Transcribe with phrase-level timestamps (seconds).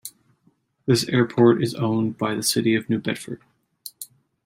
[0.87, 3.39] This airport is owned by the City of New Bedford.